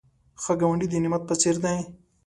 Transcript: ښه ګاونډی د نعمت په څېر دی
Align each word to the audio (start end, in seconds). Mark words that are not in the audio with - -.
ښه 0.41 0.53
ګاونډی 0.59 0.87
د 0.89 0.93
نعمت 1.03 1.21
په 1.29 1.35
څېر 1.41 1.55
دی 1.63 1.77